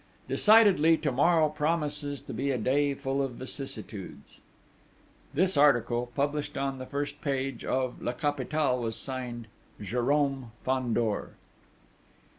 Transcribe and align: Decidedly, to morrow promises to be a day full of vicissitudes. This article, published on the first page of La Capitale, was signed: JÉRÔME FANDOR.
Decidedly, 0.27 0.97
to 0.97 1.11
morrow 1.11 1.47
promises 1.47 2.21
to 2.21 2.33
be 2.33 2.49
a 2.49 2.57
day 2.57 2.95
full 2.95 3.21
of 3.21 3.33
vicissitudes. 3.33 4.39
This 5.31 5.55
article, 5.55 6.09
published 6.15 6.57
on 6.57 6.79
the 6.79 6.87
first 6.87 7.21
page 7.21 7.63
of 7.63 8.01
La 8.01 8.13
Capitale, 8.13 8.79
was 8.81 8.95
signed: 8.95 9.45
JÉRÔME 9.79 10.45
FANDOR. 10.63 11.33